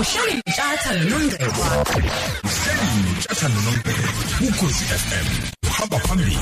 uhleli 0.00 0.42
ntshatha 0.48 0.92
nonongcebo 0.92 1.62
Uhleli 2.44 3.14
tjatha 3.22 3.48
nonompela 3.48 4.08
ukhosi 4.48 4.84
FM 4.84 5.26
hamba 5.78 5.98
phambili 5.98 6.38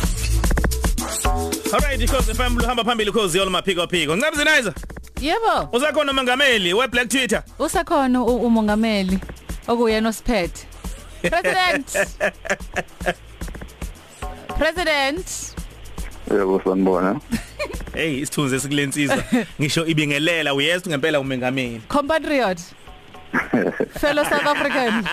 Alright 1.72 2.00
because 2.00 2.34
FM 2.34 2.58
luhamba 2.58 2.84
phambili 2.84 3.12
cause 3.12 3.38
yolo 3.38 3.50
maphiko 3.50 3.86
phiko 3.86 4.16
Ncamzi 4.16 4.44
Nizer 4.44 4.74
Yebo, 5.20 5.68
usakhona 5.72 6.12
umongameli 6.12 6.74
we 6.74 6.88
Black 6.88 7.08
Twitter 7.08 7.42
usakhona 7.58 8.22
u- 8.22 8.36
umongameli 8.46 9.18
okuyena 9.68 10.08
osiphethe. 10.08 10.66
President. 11.22 11.86
President. 14.58 15.26
Yebo 16.30 16.60
sanibona. 16.64 17.20
Hey 17.94 18.20
isithunzi 18.20 18.56
esikulensizwa 18.56 19.24
ngisho 19.60 19.86
ibingelela 19.86 20.54
uyeza 20.54 20.90
ngempela 20.90 21.20
umengameli 21.20 21.80
compatriot. 21.88 22.58
Fellow 24.00 24.24
South 24.24 24.46
African. 24.46 25.04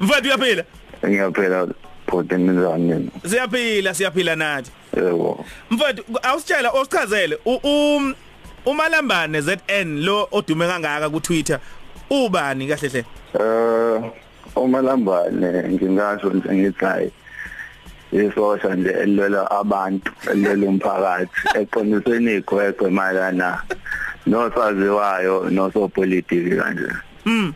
Mfowethu 0.00 0.26
uyaphila 0.28 0.64
Ngiyaphela 1.06 1.68
photo 2.06 2.36
nizani. 2.38 3.10
Siyaphila 3.26 3.94
siyaphila 3.94 4.36
nathi 4.36 4.70
Yebo. 4.96 5.44
Mfowethu 5.70 6.04
awusichela 6.22 6.70
osichazele 6.70 7.38
u- 7.44 7.60
um 7.96 8.14
umalambane 8.66 9.40
ZN 9.40 10.04
lo 10.04 10.28
odume 10.32 10.66
kangaka 10.66 11.10
ku 11.10 11.20
Twitter 11.20 11.58
ubani 12.10 12.66
kahle 12.68 12.88
hle 12.88 13.04
Eh 13.34 14.10
umalambane 14.56 15.68
ngingasho 15.68 16.30
nje 16.30 16.48
ngithi 16.54 17.12
isosha 18.12 18.74
nje 18.74 18.90
elwela 18.90 19.50
abantu 19.50 20.12
elwela 20.32 20.66
umphakathi 20.66 21.30
eqonisweni 21.58 22.34
igwegwe 22.36 22.90
mayana 22.90 23.62
nosaziwayo 24.26 25.50
nosopolitiki 25.50 26.56
kanje. 26.56 26.88
Mm 27.24 27.52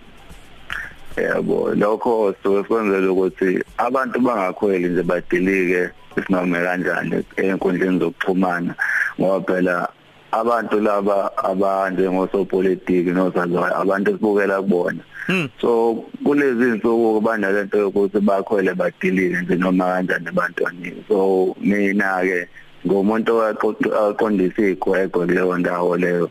Yebo 1.18 1.74
lokho 1.74 2.34
suke 2.42 2.62
sikwenzela 2.62 3.12
ukuthi 3.12 3.64
abantu 3.78 4.20
bangakhweli 4.20 4.88
nje 4.88 5.02
badilike 5.02 5.90
isinome 6.16 6.58
kanjani 6.60 7.24
enkundleni 7.36 7.98
zokuxhumana 7.98 8.74
ngoba 9.20 9.40
phela 9.46 9.88
abantu 10.32 10.80
laba 10.80 11.36
abanjengosopolitiki 11.36 13.10
nosaziwayo 13.10 13.76
abantu 13.76 14.10
esibukela 14.10 14.62
kubona 14.62 15.02
Mm. 15.28 15.48
so 15.60 16.04
kulezi 16.24 16.64
insuku 16.68 17.20
banalento 17.20 17.78
yokuthi 17.78 18.20
bakhwele 18.20 18.74
badilike 18.74 19.40
nje 19.42 19.56
noma 19.56 19.84
kanjani 19.84 20.28
ebantwaneni 20.28 21.04
so 21.08 21.54
mina 21.60 22.22
ke 22.22 22.48
ngomuntu 22.86 23.36
owaqondisa 23.36 24.62
igwegwe 24.62 25.08
kuleyo 25.08 25.58
ndawo 25.58 25.96
leyo 25.96 26.30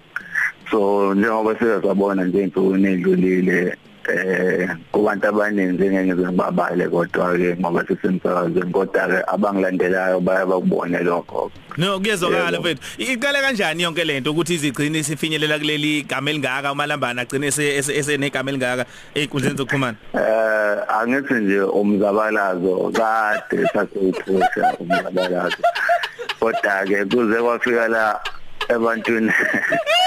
so 0.72 1.14
njengoba 1.14 1.60
siyazabona 1.60 2.24
nje 2.24 2.44
insukwini 2.44 2.88
edlulile 2.88 3.78
eh 4.08 4.70
kubantu 4.92 5.28
abaningi 5.28 5.84
ngeke 5.84 6.16
ngibabale 6.16 6.88
kodwa 6.88 7.36
ke 7.38 7.56
ngoba 7.60 7.84
sisemsakazweni 7.88 8.72
kodwa 8.72 9.08
ke 9.08 9.20
abangilandelayo 9.28 10.20
bayabakubona 10.20 11.00
lokho. 11.04 11.52
No 11.78 12.00
kuyezwakala 12.00 12.60
mfethu. 12.60 12.82
Iqale 12.98 13.42
kanjani 13.42 13.84
yonke 13.84 14.04
lento 14.04 14.32
ukuthi 14.32 14.54
izigcine 14.54 15.04
sifinyelela 15.04 15.60
kuleli 15.60 16.00
igama 16.00 16.30
elingaka? 16.30 16.72
Umalambana 16.72 17.22
agcine 17.22 17.48
esenegama 17.48 18.50
elingaka 18.52 18.86
einkundleni 19.16 19.58
zokuxhumana. 19.58 19.98
eh 20.14 20.78
angithi 20.88 21.34
nje 21.34 21.62
umzabalazo 21.62 22.92
kade 22.96 23.68
sasewuphusha 23.74 24.76
umzabalazo. 24.80 25.64
Kodwa 26.40 26.86
ke 26.88 27.06
kuze 27.06 27.42
kwafika 27.42 27.88
la 27.88 28.20
ebantwini. 28.70 29.32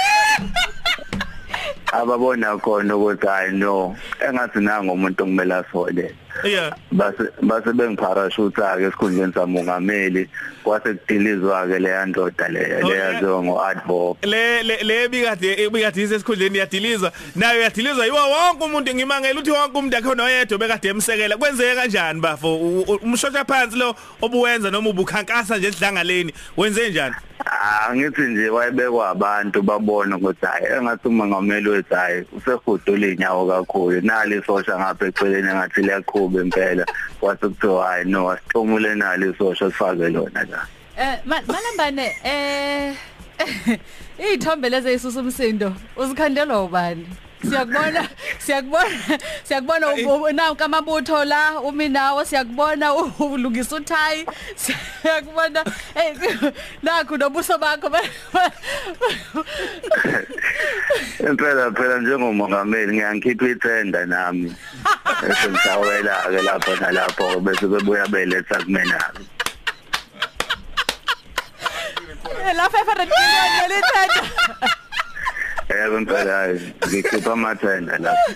ababona 1.93 2.57
khona 2.57 2.95
ukuthi 2.95 3.27
hayi 3.27 3.51
no. 3.53 3.95
Engathi 4.29 4.59
nangu 4.59 4.93
umuntu 4.93 5.23
okumele 5.23 5.53
asole 5.55 6.15
Yeah. 6.45 6.71
base 6.91 7.23
base 7.41 7.73
bengipharashutha 7.73 8.77
ke 8.77 8.83
esikhundleni 8.83 9.33
samongameli 9.33 10.29
kwase 10.63 10.93
kudilizwa 10.93 11.67
ke 11.67 11.79
leya 11.79 12.05
ndoda 12.05 12.47
leya 12.47 12.79
Oh, 12.83 12.89
leya 12.89 13.09
yeah. 13.09 13.21
zongo 13.21 13.61
advocate 13.63 14.27
Le 14.27 14.63
le 14.63 14.77
le 14.83 15.07
bikade 15.09 15.63
ebikade 15.63 16.01
isesikhundleni 16.03 16.57
yadilizwa. 16.57 17.11
Nayo 17.35 17.61
yadilizwa 17.61 18.05
yiwa 18.05 18.27
wonke 18.27 18.63
umuntu 18.63 18.95
ngimangela 18.95 19.33
ukuthi 19.33 19.51
wonke 19.51 19.77
umuntu 19.77 19.97
akhona 19.97 20.23
oyedwa 20.23 20.57
bekade 20.57 20.87
emsekela. 20.89 21.37
Kwenzeke 21.37 21.75
kanjani 21.75 22.21
bafo? 22.21 22.55
U- 22.57 22.81
u- 22.87 22.99
umshosha 23.03 23.45
phansi 23.45 23.77
lo 23.77 23.95
obuwenza 24.21 24.71
noma 24.71 24.89
ubukhankasa 24.89 25.57
nje 25.57 25.67
esidlangaleni 25.67 26.33
wenze 26.57 26.89
njani? 26.89 27.15
Angithi 27.89 28.21
nje 28.21 28.49
wayebekwa 28.49 29.09
abantu 29.09 29.61
babona 29.61 30.17
ukuthi 30.17 30.45
hayi 30.45 30.65
engathi 30.77 31.07
umongameli 31.07 31.69
wethu 31.69 31.95
hayi 31.95 32.23
usehudula 32.37 33.07
inyawo 33.07 33.45
kakhulu. 33.47 34.01
Nali 34.11 34.37
isosha 34.37 34.79
ngapha 34.79 35.05
eceleni 35.07 35.49
engathi 35.49 35.81
liyakhube 35.81 36.41
impela 36.41 36.85
kwase 37.19 37.47
kuthiwa 37.47 37.87
hayi 37.87 38.05
no 38.05 38.31
asihlomule 38.31 38.95
nali 38.95 39.29
isosha 39.31 39.65
sifake 39.71 40.09
lona 40.09 40.43
la 40.51 40.61
Eh 40.97 41.17
ma- 41.25 41.41
malambane 41.47 42.15
eh 42.23 42.93
izithombe 44.23 44.69
lezi 44.69 44.89
ezisusa 44.89 45.19
umsindo 45.19 45.73
uzikhandelwa 45.97 46.63
ubani? 46.63 47.07
Siyakubona 47.49 48.07
siyakubona 48.39 49.17
siyakubona 49.43 49.87
ubu- 49.93 50.31
nawu 50.33 50.55
kamabutho 50.55 51.25
la 51.25 51.59
uminawo 51.59 52.25
siyakubona 52.25 52.93
ulungisa 53.19 53.75
uthayi 53.75 54.25
siyakubona 54.55 55.65
eh 55.95 56.15
nakho 56.83 57.17
nobuso 57.17 57.57
bakho 57.57 57.89
ba- 57.89 58.51
impela 61.19 61.71
phela 61.71 61.97
njengomongameli 61.99 62.93
ngiyangikhipha 62.93 63.47
ithenda 63.49 64.05
nami 64.05 64.55
bese 65.21 65.49
ngishawela 65.49 66.15
ke 66.29 66.41
lapho 66.41 66.75
nalapho 66.75 67.39
bese 67.39 67.67
bebuya 67.67 68.07
beletha 68.07 68.55
kumina 68.63 68.99
la 72.55 72.67
500 72.67 73.07
million 73.09 73.49
yelithanda 73.61 74.21
yebo 75.81 76.15
hayi 76.15 76.73
ngikhipha 76.87 77.31
amathenda 77.33 77.97
lapho 77.97 78.31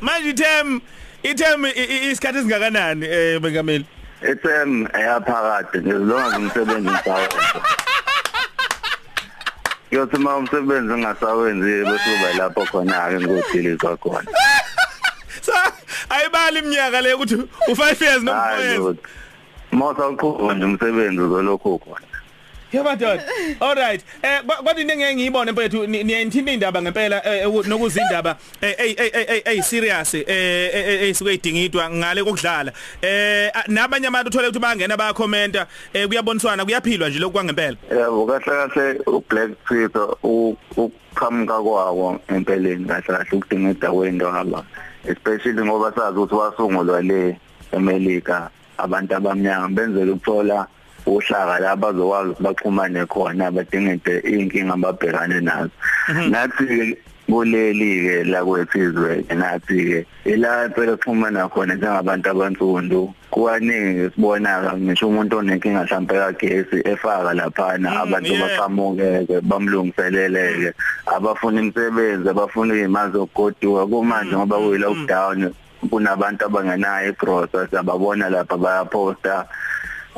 manje 0.00 0.30
ithem 0.30 0.80
ithem 1.22 1.64
isikhathi 2.10 2.38
singakanani 2.40 3.06
eh 3.06 3.38
bengameli 3.40 3.86
Ethem 4.22 4.88
eyaphakade 4.94 5.78
ngizilonga 5.80 6.38
ngisawenza. 6.40 7.60
Yothi 9.90 10.16
uma 10.16 10.36
umsebenzi 10.36 10.92
ungasawenzi 10.92 11.84
bese 11.84 12.10
kuba 12.16 12.32
lapho 12.38 12.66
khona 12.70 13.08
ke 13.10 13.18
ngidilizwa 13.20 13.96
khona. 13.96 14.30
sa 15.42 15.72
ayibali 16.08 16.58
iminyaka 16.58 17.00
le 17.00 17.14
ukuthi 17.14 17.36
u5 17.68 18.02
years 18.02 18.22
ukuthi 18.78 19.02
Mosa 19.72 20.08
uqhubeka 20.08 20.54
nje 20.54 20.64
umsebenzi 20.64 21.20
uzolokhu 21.20 21.78
khona. 21.78 22.15
Yabadala. 22.72 23.22
Alright. 23.60 24.04
Eh 24.22 24.40
kwa- 24.46 24.56
kodwa 24.56 24.80
into 24.80 24.92
engeke 24.94 25.14
ngiyibone 25.14 25.52
mfethu 25.52 25.86
ni- 25.86 26.04
niyayithinta 26.04 26.52
indaba 26.52 26.82
ngempela 26.82 27.22
eh, 27.26 27.48
uku- 27.48 27.68
nokuzindaba 27.68 28.36
eh 28.60 28.96
ey 29.44 29.62
serious 29.62 30.14
eh 30.14 30.24
eh 30.28 31.10
isuke 31.10 31.34
idingidwa 31.34 31.90
ngale 31.90 32.24
kokudlala. 32.24 32.72
Eh 33.02 33.50
nabanye 33.68 34.06
abantu 34.08 34.28
uthole 34.28 34.48
ukuthi 34.48 34.58
bangena 34.60 34.96
baya 34.96 35.12
commenta 35.14 35.66
eh 35.94 36.06
kuyaboniswana 36.08 36.64
kuyaphilwa 36.64 37.08
nje 37.08 37.18
lokhu 37.18 37.32
kwangempela. 37.32 37.76
Yebo 37.90 38.26
kahle 38.26 38.68
kahle 38.68 39.00
uBlack 39.06 39.50
Twitter 39.64 40.08
uqhamuka 40.76 41.62
kwawo 41.62 42.20
empeleni 42.28 42.84
kahle 42.84 43.02
kahle 43.02 43.28
ukudinga 43.32 43.70
idakwendo 43.70 44.30
haba. 44.30 44.64
Especially 45.08 45.62
ngoba 45.64 45.92
sazi 45.94 46.18
ukuthi 46.18 46.34
wasungulwa 46.34 47.02
le 47.02 47.36
eMelika 47.72 48.50
abantu 48.78 49.14
abamnyama 49.16 49.68
benzele 49.68 50.10
ukuthola 50.12 50.66
uhlaka 51.06 51.60
la 51.60 51.76
bazokwazi 51.76 52.30
ukuthi 52.30 52.42
baxhumane 52.42 53.06
khona 53.06 53.50
badinga 53.50 53.92
into 53.92 54.12
inkinga 54.22 54.74
ababhekane 54.74 55.40
nazo. 55.40 55.70
Nathi 56.30 56.96
kuleli 57.26 58.06
ke 58.06 58.24
la 58.30 58.44
kwethizwe 58.44 59.26
nathi 59.34 59.78
ke 59.84 60.06
ila 60.24 60.68
phela 60.70 60.96
xhumana 60.96 61.48
khona 61.48 61.74
njengabantu 61.74 62.30
abansundu. 62.30 63.14
Kuwaningi 63.30 64.10
sibona 64.14 64.72
ngisho 64.78 65.08
umuntu 65.08 65.38
onenkinga 65.38 65.84
mhlawumbe 65.84 66.14
kagesi 66.14 66.76
efaka 66.84 67.34
laphana 67.34 67.90
Mm, 67.90 68.00
abantu 68.02 68.32
yeah. 68.32 68.42
baqhamukeke 68.42 69.40
bamlungiseleleke. 69.40 70.72
Abafuna 71.06 71.60
imisebenzi 71.60 72.28
abafuna 72.28 72.74
izimali 72.74 73.12
zokugoduka 73.12 73.86
kumanje 73.86 74.36
ngoba 74.36 74.56
kuyi 74.58 74.78
lockdown 74.78 75.52
kunabantu 75.90 76.44
abangenayo 76.46 77.08
igroceries 77.10 77.74
ababona 77.74 78.30
lapha 78.30 78.56
bayaposta. 78.56 79.46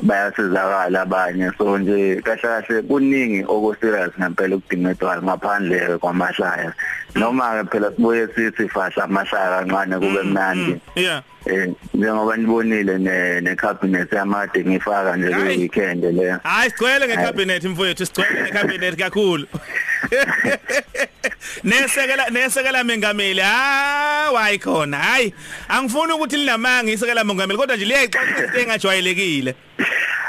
Bayasizakala 0.03 1.00
abanye 1.03 1.50
so 1.59 1.79
nje 1.79 2.21
kahle 2.23 2.41
kahle 2.43 2.83
kuningi 2.83 3.45
okuserious 3.49 4.11
ngempela 4.21 4.56
ukudingedwa 4.56 5.23
ngaphandle 5.23 5.99
kwamahlaya 5.99 6.73
noma 7.15 7.65
ke 7.65 7.71
phela 7.71 7.91
sibuye 7.97 8.29
sithi 8.35 8.69
fahla 8.69 9.05
amahlaya 9.05 9.59
kancane 9.59 9.95
kube 9.99 10.23
mnandi 10.23 10.81
Yeah. 10.95 11.23
eh 11.47 11.69
njengoba 11.95 12.37
nibonile 12.37 12.99
ne 12.99 13.41
ne 13.41 13.55
cabinet 13.56 14.12
yamade 14.12 14.65
ngifaka 14.65 15.17
nje 15.17 15.33
Hayi. 15.33 15.55
ku 15.55 15.61
weekend 15.61 16.05
le 16.05 16.31
Hayi 16.43 16.71
sigcwele 16.71 17.06
ngecabinet 17.09 17.65
mfowethu 17.65 18.06
sigcwele 18.06 18.43
ngecabinet 18.43 18.97
kakhulu. 18.99 19.47
nesekela 21.64 22.31
nesekela 22.31 22.85
mengameli 22.85 23.40
ha 23.40 24.31
wayikhona 24.32 24.96
hayi. 24.96 25.35
Angifuni 25.69 26.12
ukuthi 26.12 26.37
linamanga 26.37 26.93
isekela 26.93 27.25
mengameli 27.25 27.58
kodwa 27.58 27.76
nje 27.76 27.85
liyayixoxa 27.85 28.61
engajwayelekile 28.61 29.55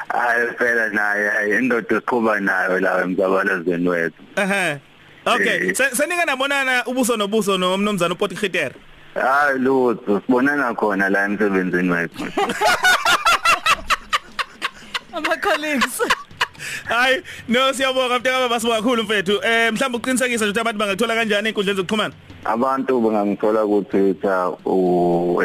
hayi 0.09 0.47
phela 0.57 0.89
naye 0.89 1.57
indoda 1.59 1.95
siqhuba 2.00 2.39
nayo 2.39 2.79
la 2.79 3.01
emzabalazweni 3.03 3.89
wethu. 3.89 4.23
Ehe. 4.35 4.77
Okay 5.25 5.67
Eh. 5.69 5.75
Se- 5.75 5.95
senika 5.95 6.25
nabonana 6.25 6.85
ubuso 6.85 7.17
nobuso 7.17 7.57
nomnumzana 7.57 8.13
uPoti 8.13 8.35
Khiter 8.35 8.71
hayi 9.15 9.59
lutho 9.59 10.21
sibonana 10.25 10.73
khona 10.73 11.09
la 11.09 11.25
emsebenzini 11.25 11.91
wethu. 11.91 12.25
Ama 15.13 15.38
colleagues 15.38 16.01
hayi 16.85 17.23
no 17.47 17.73
siyabonga 17.73 18.19
mntakama 18.19 18.50
basibo 18.50 18.73
kakhulu 18.73 19.03
mfethu. 19.03 19.39
Eh 19.44 19.71
mhlawumbe 19.73 19.97
uqinisekisa 19.97 20.45
nje 20.45 20.51
ukuthi 20.51 20.59
abantu 20.59 20.79
bangakuthola 20.79 21.15
kanjani 21.15 21.47
einkundleni 21.47 21.77
zokuxhumana? 21.77 22.13
Abantu 22.45 23.01
bangangithola 23.01 23.65
ku 23.65 23.85
Twitter 23.91 24.51
u 24.65 25.44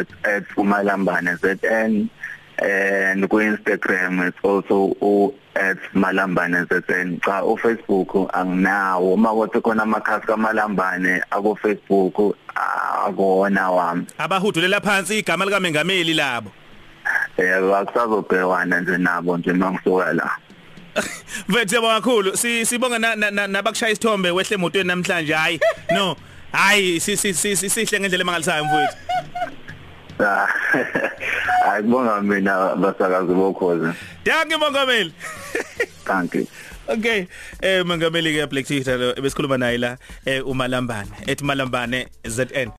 @umalambane 0.57 1.35
zn 1.41 2.09
and 2.57 3.27
ku 3.29 3.41
Instagram 3.41 4.27
it's 4.27 4.39
also 4.43 4.95
u 5.01 5.33
@malambane 5.93 6.65
zn 6.69 7.19
cha 7.25 7.43
u 7.43 7.57
Facebook 7.57 8.29
anginawo. 8.33 9.13
Uma 9.13 9.29
kuthi 9.29 9.61
khona 9.61 9.83
amakhasi 9.83 10.27
kamalambane 10.27 11.21
aku 11.31 11.55
Facebook 11.55 12.37
akona 13.07 13.71
wami. 13.71 14.05
Abahudulela 14.17 14.81
phansi 14.81 15.19
igama 15.19 15.45
lika 15.45 15.59
mengameli 15.59 16.13
labo. 16.13 16.51
Eh 17.37 17.75
akusazobhekwana 17.75 18.81
nje 18.81 18.97
nabo 18.97 19.37
nje 19.37 19.53
mangisuka 19.53 20.13
la. 20.13 20.31
mfethu 21.49 21.69
siyabonga 21.69 22.01
kakhulu. 22.01 22.37
Si- 22.37 22.65
sibonga 22.65 22.99
na- 22.99 23.15
na- 23.15 23.31
na- 23.31 23.47
nabakushaya 23.47 23.91
isithombe 23.91 24.31
wehle 24.31 24.55
emotweni 24.55 24.87
namhlanje 24.87 25.33
hayi 25.33 25.59
no 25.93 26.15
hayi 26.51 26.99
si- 26.99 27.17
si- 27.17 27.33
si- 27.33 27.55
si- 27.55 27.69
sihle 27.69 27.99
ngendlela 27.99 28.21
emangalisayo 28.23 28.65
mfethu 28.65 28.97
ayibonga 31.71 32.21
mina 32.21 32.75
basakazi 32.75 33.33
bokhoza 33.33 33.93
Danke 34.25 34.57
mongameli. 34.57 35.11
Thank 36.05 36.35
you. 36.35 36.47
Okay 36.87 37.25
eh 37.61 37.81
mongameli 37.85 38.29
ke 38.37 38.45
Black 38.49 38.67
Twitter 38.67 38.97
besikhuluma 39.21 39.57
naye 39.57 39.77
la 39.77 39.97
eh 40.25 40.45
umalambane 40.47 41.09
ethi 41.27 41.43
malambane 41.43 42.07
ZN 42.23 42.69